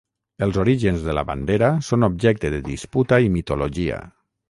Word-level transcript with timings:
Els 0.45 0.55
orígens 0.63 1.03
de 1.09 1.15
la 1.17 1.25
bandera 1.33 1.71
són 1.91 2.09
objecte 2.09 2.53
de 2.57 2.65
disputa 2.73 3.25
i 3.29 3.33
mitologia. 3.39 4.05